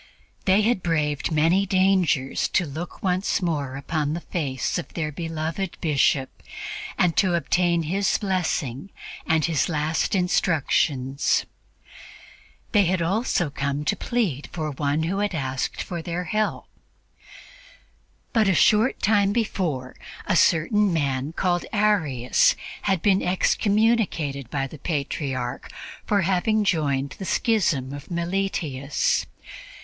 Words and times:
They 0.45 0.63
had 0.63 0.81
braved 0.81 1.31
many 1.31 1.67
dangers 1.67 2.47
to 2.53 2.65
look 2.65 3.03
once 3.03 3.39
more 3.39 3.75
upon 3.75 4.15
the 4.15 4.19
face 4.21 4.79
of 4.79 4.95
their 4.95 5.11
beloved 5.11 5.77
Bishop 5.79 6.41
and 6.97 7.15
to 7.17 7.35
obtain 7.35 7.83
his 7.83 8.17
blessing 8.17 8.89
and 9.27 9.45
his 9.45 9.69
last 9.69 10.15
instructions; 10.15 11.45
they 12.71 12.85
had 12.85 12.97
come 12.97 13.07
also 13.09 13.51
to 13.51 13.95
plead 13.95 14.49
for 14.51 14.71
one 14.71 15.03
who 15.03 15.19
had 15.19 15.35
asked 15.35 15.87
their 15.87 16.23
help. 16.23 16.65
But 18.33 18.47
a 18.47 18.55
short 18.55 19.03
time 19.03 19.31
before, 19.31 19.95
a 20.25 20.35
certain 20.35 20.91
man 20.91 21.31
called 21.31 21.67
Arius 21.71 22.55
had 22.81 23.03
been 23.03 23.21
excommunicated 23.21 24.49
by 24.49 24.65
the 24.65 24.79
Patriarch 24.79 25.71
for 26.07 26.21
having 26.23 26.63
joined 26.63 27.11
the 27.19 27.25
schism 27.25 27.93
of 27.93 28.09
Meletius. 28.09 29.27